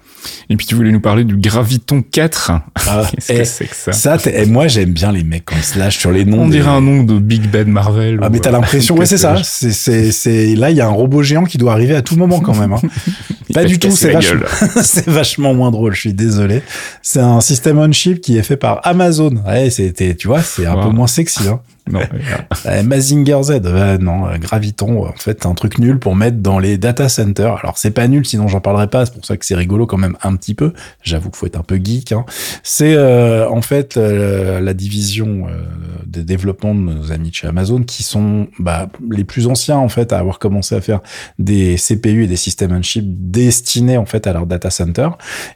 [0.50, 2.52] Et puis tu voulais nous parler du Graviton 4.
[2.88, 5.64] Ah, Qu'est-ce que c'est que ça Ça, et moi j'aime bien les mecs quand ils
[5.64, 6.44] se lâchent sur les noms.
[6.44, 8.20] On dirait un nom de Big Ben Marvel.
[8.22, 9.36] Ah mais t'as l'impression, ouais c'est ça.
[9.44, 12.40] C'est c'est là il y a un robot géant qui doit arriver à tout moment
[12.40, 12.74] quand même.
[12.74, 12.82] Hein.
[13.54, 14.42] pas du tout, c'est vachement,
[14.84, 15.94] c'est vachement moins drôle.
[15.94, 16.62] Je suis désolé.
[17.02, 19.36] C'est un système on chip qui est fait par Amazon.
[19.46, 21.48] Ouais, c'était, tu vois, c'est un peu moins sexy.
[21.48, 21.60] Hein.
[21.92, 22.00] Non.
[22.86, 23.62] Mazinger Z,
[24.00, 27.58] non, Graviton, en fait, un truc nul pour mettre dans les data centers.
[27.62, 29.06] Alors, c'est pas nul, sinon j'en parlerai pas.
[29.06, 30.74] C'est pour ça que c'est rigolo quand même un petit peu.
[31.02, 32.12] J'avoue qu'il faut être un peu geek.
[32.12, 32.26] Hein.
[32.64, 35.62] C'est euh, en fait euh, la division euh,
[36.06, 39.90] des développements de nos amis de chez Amazon qui sont bah, les plus anciens en
[39.90, 41.02] fait à avoir commencé à faire
[41.40, 45.10] des CPU et des systèmes on chip destinés en fait à leur data center.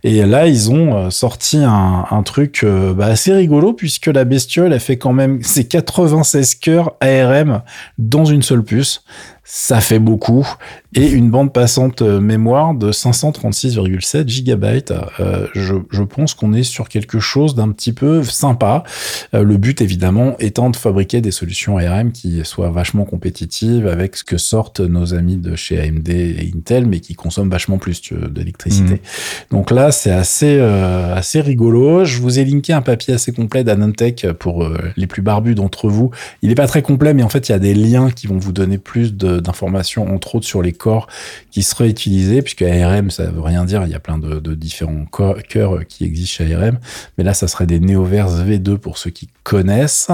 [0.04, 4.80] Et là, ils ont sorti un, un truc bah, assez rigolo puisque la bestiole a
[4.80, 7.62] fait quand même ses 80 16 cœurs ARM
[7.98, 9.04] dans une seule puce
[9.50, 10.46] ça fait beaucoup.
[10.94, 14.94] Et une bande passante euh, mémoire de 536,7 gigabytes.
[15.20, 18.84] Euh, je, je, pense qu'on est sur quelque chose d'un petit peu sympa.
[19.34, 24.16] Euh, le but, évidemment, étant de fabriquer des solutions ARM qui soient vachement compétitives avec
[24.18, 28.02] ce que sortent nos amis de chez AMD et Intel, mais qui consomment vachement plus
[28.30, 28.96] d'électricité.
[28.96, 29.56] Mmh.
[29.56, 32.06] Donc là, c'est assez, euh, assez rigolo.
[32.06, 36.12] Je vous ai linké un papier assez complet d'Anantech pour les plus barbus d'entre vous.
[36.42, 38.38] Il n'est pas très complet, mais en fait, il y a des liens qui vont
[38.38, 41.08] vous donner plus de d'informations, entre autres sur les corps
[41.52, 45.06] qui seraient utilisés, puisque ARM, ça veut rien dire, il y a plein de, différents
[45.06, 46.80] cœurs qui existent chez ARM,
[47.18, 50.10] mais là, ça serait des Neoverse V2 pour ceux qui connaissent.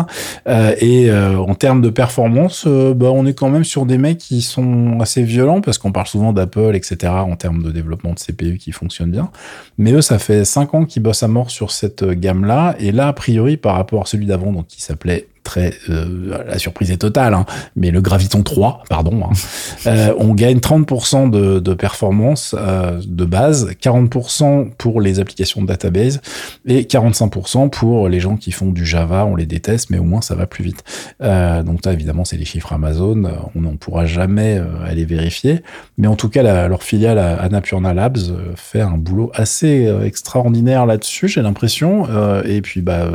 [0.47, 3.97] Euh, et euh, en termes de performance, euh, bah, on est quand même sur des
[3.97, 8.13] mecs qui sont assez violents, parce qu'on parle souvent d'Apple, etc., en termes de développement
[8.13, 9.31] de CPU qui fonctionnent bien.
[9.77, 13.07] Mais eux, ça fait 5 ans qu'ils bossent à mort sur cette gamme-là, et là,
[13.07, 16.97] a priori, par rapport à celui d'avant, donc qui s'appelait très euh, la surprise est
[16.97, 19.31] totale, hein, mais le Graviton 3, pardon, hein,
[19.87, 25.67] euh, on gagne 30% de, de performance euh, de base, 40% pour les applications de
[25.67, 26.21] database
[26.65, 30.21] et 45% pour les gens qui font du Java, on les déteste, mais au moins
[30.21, 30.83] ça va plus vite.
[31.19, 33.23] Donc là, évidemment, c'est les chiffres Amazon,
[33.55, 35.61] on n'en pourra jamais aller vérifier,
[35.97, 38.17] mais en tout cas, la, leur filiale Annapurna Labs
[38.55, 42.07] fait un boulot assez extraordinaire là-dessus, j'ai l'impression,
[42.45, 43.11] et puis bah,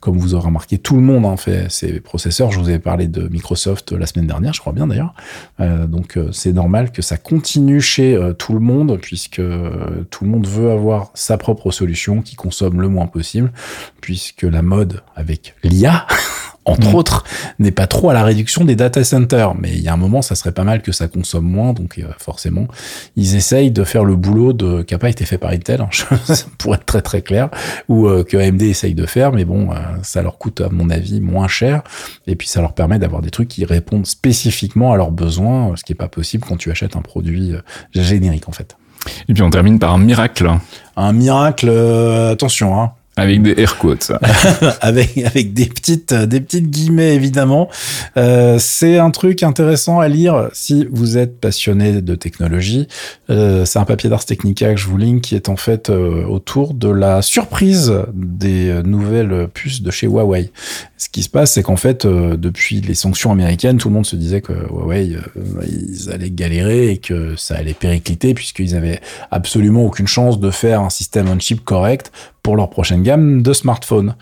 [0.00, 2.50] comme vous aurez remarqué, tout le monde en fait ces processeurs.
[2.50, 5.14] Je vous ai parlé de Microsoft la semaine dernière, je crois bien d'ailleurs.
[5.60, 9.42] Euh, donc euh, c'est normal que ça continue chez euh, tout le monde, puisque
[10.10, 13.52] tout le monde veut avoir sa propre solution qui consomme le moins possible,
[14.00, 16.06] puisque la mode avec l'IA
[16.66, 16.94] entre mm.
[16.94, 17.24] autres,
[17.58, 19.54] n'est pas trop à la réduction des data centers.
[19.54, 21.72] Mais il y a un moment, ça serait pas mal que ça consomme moins.
[21.72, 22.66] Donc, euh, forcément,
[23.14, 25.88] ils essayent de faire le boulot de, qui n'a pas été fait par Intel, hein,
[26.58, 27.48] pour être très très clair,
[27.88, 29.32] ou euh, que AMD essaye de faire.
[29.32, 31.82] Mais bon, euh, ça leur coûte, à mon avis, moins cher.
[32.26, 35.84] Et puis, ça leur permet d'avoir des trucs qui répondent spécifiquement à leurs besoins, ce
[35.84, 37.54] qui est pas possible quand tu achètes un produit
[37.94, 38.76] générique, en fait.
[39.28, 40.50] Et puis, on termine par un miracle.
[40.96, 44.12] Un miracle, attention, hein avec des air quotes.
[44.80, 47.68] avec avec des petites des petites guillemets évidemment.
[48.16, 52.88] Euh, c'est un truc intéressant à lire si vous êtes passionné de technologie.
[53.30, 56.24] Euh, c'est un papier d'Ars Technica que je vous link qui est en fait euh,
[56.24, 60.50] autour de la surprise des nouvelles puces de chez Huawei.
[60.98, 64.06] Ce qui se passe, c'est qu'en fait, euh, depuis les sanctions américaines, tout le monde
[64.06, 69.00] se disait que Huawei euh, ils allaient galérer et que ça allait péricliter puisqu'ils avaient
[69.30, 72.12] absolument aucune chance de faire un système on chip correct
[72.46, 74.14] pour leur prochaine gamme de smartphones.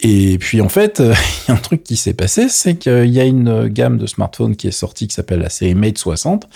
[0.00, 0.98] Et puis en fait,
[1.48, 4.06] il y a un truc qui s'est passé, c'est qu'il y a une gamme de
[4.06, 6.46] smartphones qui est sortie qui s'appelle la série Mate 60,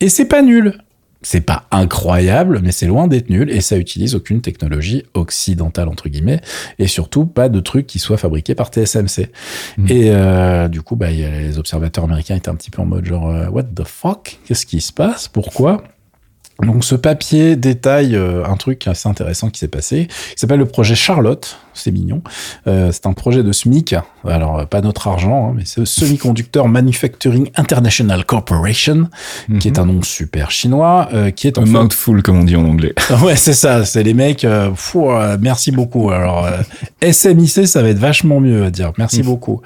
[0.00, 0.78] et c'est pas nul.
[1.20, 6.08] C'est pas incroyable, mais c'est loin d'être nul, et ça utilise aucune technologie occidentale entre
[6.08, 6.40] guillemets,
[6.78, 9.30] et surtout pas de trucs qui soient fabriqués par TSMC.
[9.76, 9.86] Mmh.
[9.90, 13.28] Et euh, du coup, bah, les observateurs américains étaient un petit peu en mode genre
[13.28, 14.38] euh, What the fuck?
[14.46, 15.28] Qu'est-ce qui se passe?
[15.28, 15.84] Pourquoi?
[16.62, 20.08] Donc ce papier détaille euh, un truc assez intéressant qui s'est passé.
[20.36, 21.58] Il s'appelle le projet Charlotte.
[21.76, 22.22] C'est mignon.
[22.68, 23.96] Euh, c'est un projet de SMIC.
[24.24, 29.08] Alors euh, pas notre argent, hein, mais c'est Semiconductor Manufacturing International Corporation,
[29.58, 29.82] qui est mhm.
[29.82, 32.94] un nom super chinois, qui est en un mouthful comme on dit en anglais.
[33.24, 33.84] ouais, c'est ça.
[33.84, 34.46] C'est les mecs.
[34.76, 35.08] Fou,
[35.40, 36.10] merci beaucoup.
[36.10, 36.48] Alors
[37.02, 38.92] SMIC, ça va être vachement mieux à dire.
[38.96, 39.26] Merci mhm.
[39.26, 39.60] beaucoup.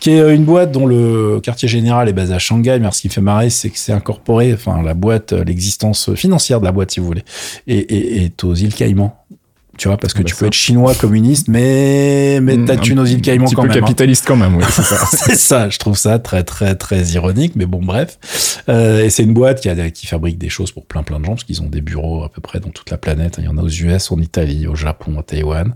[0.00, 2.78] Qui est une boîte dont le quartier général est basé à Shanghai.
[2.78, 4.52] Mais ce qui fait marrer, c'est que c'est incorporé.
[4.52, 7.24] Enfin, la boîte, l'existence financière de la boîte, si vous voulez,
[7.66, 9.24] et, et, est aux îles Caïmans.
[9.76, 10.40] Tu vois, parce que Bah, tu ça.
[10.40, 13.54] peux être chinois communiste, mais, mais Mm, t'as un tu aux îles Caïmans Un petit
[13.56, 13.78] quand peu même.
[13.78, 13.80] hein.
[13.80, 14.96] capitaliste quand même, oui, c'est ça.
[15.12, 18.18] c'est ça, je trouve ça très très très ironique, mais bon bref.
[18.68, 21.24] Euh, et c'est une boîte qui, a, qui fabrique des choses pour plein plein de
[21.24, 23.36] gens, parce qu'ils ont des bureaux à peu près dans toute la planète.
[23.38, 25.74] Il y en a aux US, en Italie, au Japon, à Taïwan.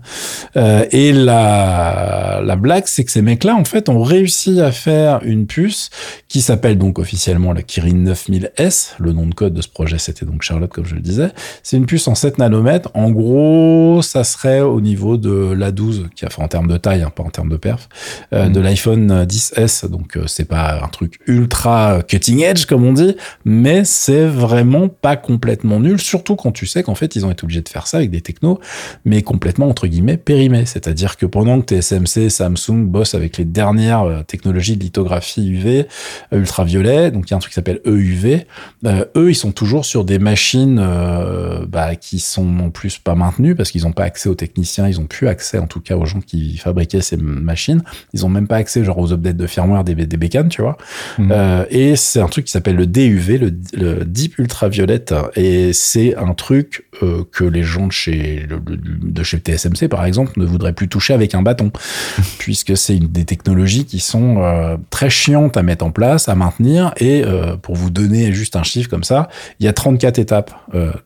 [0.55, 5.19] Euh, et la, la blague, c'est que ces mecs-là, en fait, ont réussi à faire
[5.23, 5.89] une puce
[6.27, 8.91] qui s'appelle donc officiellement la Kirin 9000S.
[8.99, 11.29] Le nom de code de ce projet, c'était donc Charlotte, comme je le disais.
[11.63, 12.89] C'est une puce en 7 nanomètres.
[12.93, 17.01] En gros, ça serait au niveau de l'A12, qui a, enfin, en termes de taille,
[17.01, 17.89] hein, pas en termes de perf,
[18.33, 18.53] euh, Mm.
[18.53, 19.85] de l'iPhone 10S.
[19.89, 24.87] Donc, euh, c'est pas un truc ultra cutting edge, comme on dit, mais c'est vraiment
[24.87, 27.87] pas complètement nul, surtout quand tu sais qu'en fait, ils ont été obligés de faire
[27.87, 28.59] ça avec des technos,
[29.05, 30.65] mais complètement, entre guillemets, périmés.
[30.65, 35.87] C'est-à-dire que pendant que TSMC, Samsung bossent avec les dernières euh, technologies de lithographie UV,
[36.33, 38.45] euh, ultraviolet, donc il y a un truc qui s'appelle EUV,
[38.85, 43.15] euh, eux, ils sont toujours sur des machines euh, bah, qui sont en plus pas
[43.15, 45.95] maintenues parce qu'ils n'ont pas accès aux techniciens, ils ont plus accès en tout cas
[45.95, 47.81] aux gens qui fabriquaient ces machines.
[48.13, 50.77] Ils ont même pas accès genre aux updates de firmware des, des bécanes, tu vois.
[51.17, 51.31] Mhm.
[51.31, 56.15] Euh, et c'est un truc qui s'appelle le DUV, le, le Deep Ultraviolet, et c'est
[56.15, 60.45] un truc euh, que les gens de chez le- de chez TSMC par exemple ne
[60.45, 61.71] voudraient plus toucher avec un bâton,
[62.39, 66.35] puisque c'est une des technologies qui sont euh, très chiantes à mettre en place, à
[66.35, 66.93] maintenir.
[66.99, 67.23] Et
[67.61, 70.51] pour vous donner juste un chiffre comme ça, il y a 34 étapes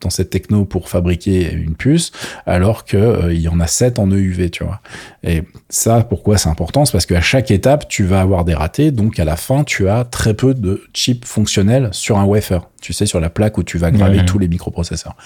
[0.00, 2.12] dans cette techno pour fabriquer une puce,
[2.46, 4.80] alors que euh, il y en a 7 en EUV, tu vois.
[5.22, 6.84] Et ça, pourquoi c'est important?
[6.84, 8.90] C'est parce qu'à chaque étape, tu vas avoir des ratés.
[8.90, 12.60] Donc, à la fin, tu as très peu de chips fonctionnels sur un wafer.
[12.80, 14.24] Tu sais, sur la plaque où tu vas graver Ouais.
[14.26, 15.16] tous les microprocesseurs.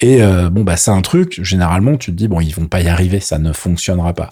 [0.00, 2.80] Et euh, bon, bah, c'est un truc, généralement, tu te dis, bon, ils vont pas
[2.80, 4.30] y arriver, ça ne fonctionnera pas.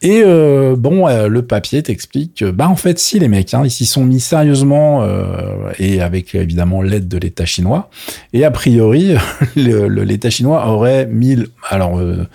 [0.00, 3.60] Et euh, bon, euh, le papier t'explique que, bah, en fait, si les mecs, hein,
[3.64, 7.90] ils s'y sont mis sérieusement euh, et avec évidemment l'aide de l'État chinois.
[8.32, 9.16] Et a priori,
[9.56, 11.48] l'État chinois aurait 1000.
[11.68, 12.26] Alors, euh,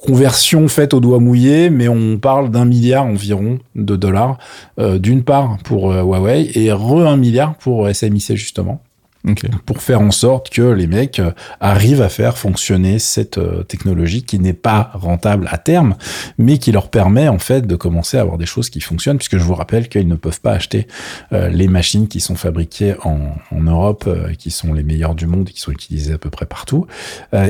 [0.00, 4.38] conversion faite au doigt mouillé, mais on parle d'un milliard environ de dollars,
[4.78, 8.80] euh, d'une part pour euh, Huawei et re un milliard pour SMIC justement
[9.28, 9.44] Ok.
[9.66, 14.22] pour faire en sorte que les mecs euh, arrivent à faire fonctionner cette euh, technologie
[14.22, 15.94] qui n'est pas rentable à terme,
[16.38, 19.36] mais qui leur permet en fait de commencer à avoir des choses qui fonctionnent, puisque
[19.36, 20.86] je vous rappelle qu'ils ne peuvent pas acheter
[21.34, 23.20] euh, les machines qui sont fabriquées en,
[23.52, 26.86] Europe, qui sont les meilleures du monde et qui sont utilisées à peu près partout.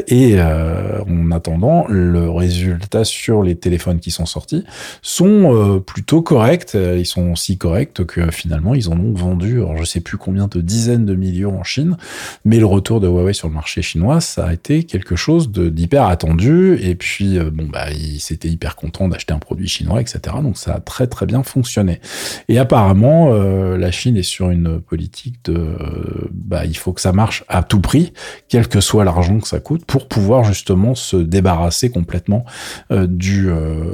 [0.09, 4.65] Et en attendant, le résultat sur les téléphones qui sont sortis
[5.03, 6.75] sont plutôt corrects.
[6.75, 10.49] Ils sont si corrects que finalement ils en ont vendu, alors je sais plus combien
[10.49, 11.97] de dizaines de millions en Chine,
[12.45, 16.05] mais le retour de Huawei sur le marché chinois, ça a été quelque chose d'hyper
[16.05, 16.79] attendu.
[16.83, 20.19] Et puis euh, bon bah ils s'étaient hyper contents d'acheter un produit chinois, etc.
[20.43, 22.01] Donc ça a très très bien fonctionné.
[22.49, 27.01] Et apparemment euh, la Chine est sur une politique de euh, bah il faut que
[27.01, 28.13] ça marche à tout prix,
[28.49, 32.45] quel que soit l'argent que ça coûte, pour pouvoir justement se débarrasser complètement
[32.91, 33.49] euh, du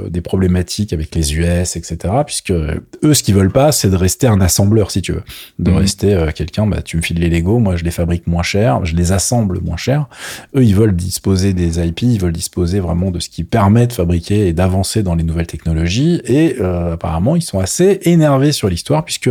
[0.09, 1.97] des problématiques avec les US, etc.
[2.25, 5.23] Puisque eux, ce qu'ils veulent pas, c'est de rester un assembleur, si tu veux,
[5.59, 5.77] de Mhm.
[5.77, 6.67] rester quelqu'un.
[6.67, 9.59] Bah, tu me files les Lego, moi je les fabrique moins cher, je les assemble
[9.61, 10.07] moins cher.
[10.55, 13.93] Eux, ils veulent disposer des IP, ils veulent disposer vraiment de ce qui permet de
[13.93, 16.21] fabriquer et d'avancer dans les nouvelles technologies.
[16.25, 19.29] Et euh, apparemment, ils sont assez énervés sur l'histoire, puisque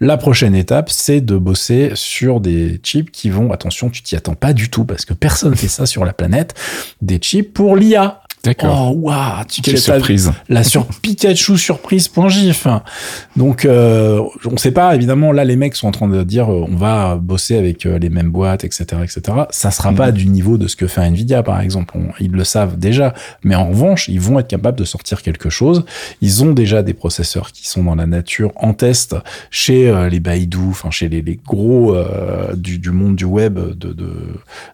[0.00, 4.34] la prochaine étape, c'est de bosser sur des chips qui vont, attention, tu t'y attends
[4.34, 6.54] pas du tout, parce que personne fait ça sur la planète,
[7.02, 8.22] des chips pour l'IA.
[8.42, 8.92] D'accord.
[8.92, 10.32] Oh, waouh, tu Quelle surprise.
[10.48, 12.66] la sur Pikachu surprise.gif.
[13.36, 16.64] Donc, euh, on sait pas, évidemment, là, les mecs sont en train de dire, euh,
[16.66, 19.20] on va bosser avec euh, les mêmes boîtes, etc., etc.
[19.50, 19.96] Ça sera Mhm.
[19.98, 21.94] pas du niveau de ce que fait Nvidia, par exemple.
[21.98, 23.12] On- ils le savent déjà.
[23.44, 25.84] Mais en revanche, ils vont être capables de sortir quelque chose.
[26.22, 29.16] Ils ont déjà des processeurs qui sont dans la nature en test
[29.50, 33.58] chez euh, les Baidu, enfin, chez les, les gros euh, du, du monde du web
[33.58, 34.12] de, de,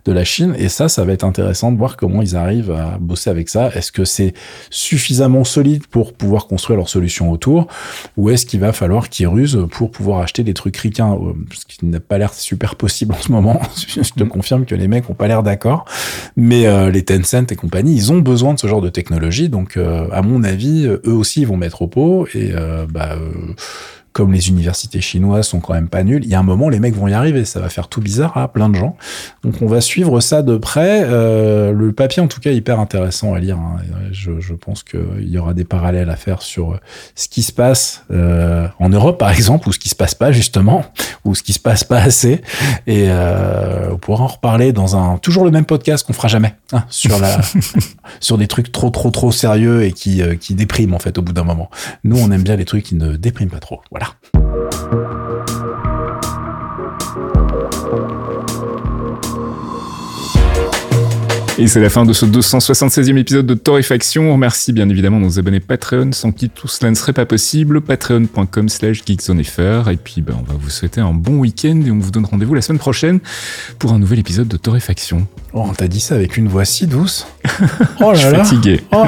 [0.05, 0.55] de la Chine.
[0.57, 3.56] Et ça, ça va être intéressant de voir comment ils arrivent à bosser avec ça.
[3.75, 4.35] Est-ce que c'est
[4.71, 7.67] suffisamment solide pour pouvoir construire leur solution autour
[8.17, 11.65] ou est-ce qu'il va falloir qu'ils rusent pour pouvoir acheter des trucs ricains euh, ce
[11.67, 13.61] qui n'a pas l'air super possible en ce moment.
[13.77, 15.85] Je te confirme que les mecs ont pas l'air d'accord.
[16.37, 19.49] Mais euh, les Tencent et compagnie ils ont besoin de ce genre de technologie.
[19.49, 22.27] Donc euh, à mon avis eux aussi ils vont mettre au pot.
[22.35, 23.17] Et euh, bah
[24.17, 26.81] comme les universités chinoises sont quand même pas nulles, il y a un moment, les
[26.81, 27.45] mecs vont y arriver.
[27.45, 28.97] Ça va faire tout bizarre à plein de gens.
[29.45, 31.03] Donc, on va suivre ça de près.
[31.05, 33.59] Euh, le papier, en tout cas, est hyper intéressant à lire.
[33.59, 33.77] hein.
[34.13, 36.81] Je, je pense qu'il y aura des parallèles à faire sur
[37.15, 40.33] ce qui se passe euh, en Europe, par exemple, ou ce qui se passe pas,
[40.33, 40.87] justement,
[41.27, 42.41] ou ce qui se passe pas assez.
[42.87, 46.55] Et euh, on pourra en reparler dans un toujours le même podcast qu'on fera jamais
[46.73, 47.39] hein, sur la
[48.21, 51.23] sur des trucs trop trop trop sérieux et qui euh, qui dépriment en fait au
[51.23, 51.69] bout d'un moment.
[52.03, 53.83] Nous, on aime bien les trucs qui ne dépriment pas trop.
[53.91, 54.06] Voilà.
[54.07, 55.56] da.
[61.59, 64.29] Et c'est la fin de ce 276e épisode de Torréfaction.
[64.29, 67.81] On remercie bien évidemment nos abonnés Patreon, sans qui tout cela ne serait pas possible.
[67.81, 69.89] Patreon.com slash geekzonefr.
[69.91, 72.53] Et puis, ben, on va vous souhaiter un bon week-end et on vous donne rendez-vous
[72.53, 73.21] la semaine prochaine
[73.79, 75.27] pour un nouvel épisode de Torréfaction.
[75.55, 77.27] Oh, on t'a dit ça avec une voix si douce.
[78.01, 78.45] Oh Je suis là là.
[78.45, 78.83] fatigué.
[78.93, 79.05] Oh,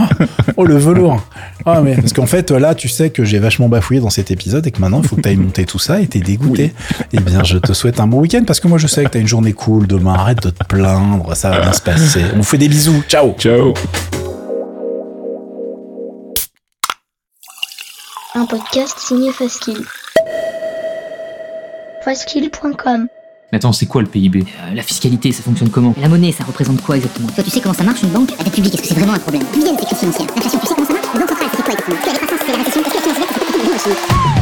[0.57, 1.23] oh, le velours.
[1.67, 4.67] Ah, mais parce qu'en fait, là, tu sais que j'ai vachement bafouillé dans cet épisode
[4.67, 6.73] et que maintenant, il faut que tu ailles monter tout ça et t'es dégoûté.
[7.13, 9.21] Eh bien, je te souhaite un bon week-end parce que moi, je sais que t'as
[9.21, 10.15] une journée cool demain.
[10.15, 11.37] Arrête de te plaindre.
[11.37, 12.23] Ça va bien se passer.
[12.39, 13.03] On vous fait des bisous.
[13.09, 13.35] Ciao.
[13.37, 13.75] Ciao
[18.37, 19.85] Un podcast signé Faskill.
[22.05, 23.09] Faskill.com
[23.51, 25.93] Mais attends, c'est quoi le PIB Euh, la fiscalité, ça fonctionne comment?
[26.01, 27.27] La monnaie, ça représente quoi exactement?
[27.27, 28.31] Toi, tu sais comment ça marche une banque?
[28.39, 29.43] La dette publique, est-ce que c'est vraiment un problème?
[29.47, 30.29] Publier c'est crise financière.
[30.37, 31.07] L'inflation, tu sais comment ça marche?
[31.13, 31.99] La banque centrale, c'est quoi exactement?
[32.05, 32.81] Tu as des croissances, c'est la récession.
[32.83, 34.38] Est-ce que la finance verte, c'est aussi?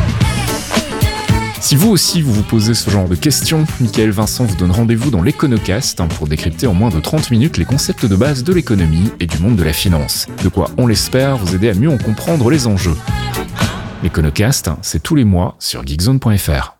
[1.67, 5.11] Si vous aussi vous vous posez ce genre de questions, Michael Vincent vous donne rendez-vous
[5.11, 8.53] dans l'Econocast hein, pour décrypter en moins de 30 minutes les concepts de base de
[8.53, 10.29] l'économie et du monde de la finance.
[10.45, 12.95] De quoi, on l'espère, vous aider à mieux en comprendre les enjeux.
[14.05, 16.76] L'Econocast, c'est tous les mois sur geekzone.fr.